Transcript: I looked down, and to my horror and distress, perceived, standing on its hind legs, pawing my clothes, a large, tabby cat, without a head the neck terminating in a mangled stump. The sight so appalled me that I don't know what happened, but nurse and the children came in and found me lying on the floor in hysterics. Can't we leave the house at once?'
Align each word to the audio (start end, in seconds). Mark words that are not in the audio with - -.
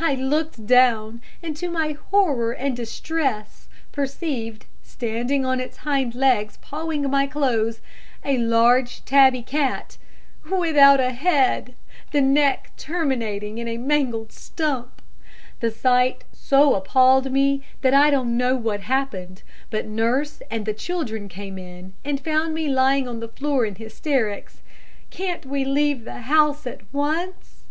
I 0.00 0.16
looked 0.16 0.66
down, 0.66 1.22
and 1.40 1.56
to 1.58 1.70
my 1.70 1.92
horror 2.10 2.50
and 2.50 2.74
distress, 2.74 3.68
perceived, 3.92 4.66
standing 4.82 5.46
on 5.46 5.60
its 5.60 5.76
hind 5.76 6.16
legs, 6.16 6.58
pawing 6.60 7.08
my 7.08 7.28
clothes, 7.28 7.80
a 8.24 8.38
large, 8.38 9.04
tabby 9.04 9.40
cat, 9.42 9.96
without 10.50 10.98
a 10.98 11.12
head 11.12 11.76
the 12.10 12.20
neck 12.20 12.72
terminating 12.76 13.58
in 13.58 13.68
a 13.68 13.78
mangled 13.78 14.32
stump. 14.32 15.00
The 15.60 15.70
sight 15.70 16.24
so 16.32 16.74
appalled 16.74 17.30
me 17.30 17.62
that 17.82 17.94
I 17.94 18.10
don't 18.10 18.36
know 18.36 18.56
what 18.56 18.80
happened, 18.80 19.44
but 19.70 19.86
nurse 19.86 20.42
and 20.50 20.66
the 20.66 20.74
children 20.74 21.28
came 21.28 21.56
in 21.56 21.92
and 22.04 22.18
found 22.18 22.52
me 22.52 22.66
lying 22.66 23.06
on 23.06 23.20
the 23.20 23.28
floor 23.28 23.64
in 23.64 23.76
hysterics. 23.76 24.56
Can't 25.10 25.46
we 25.46 25.64
leave 25.64 26.02
the 26.04 26.22
house 26.22 26.66
at 26.66 26.80
once?' 26.92 27.62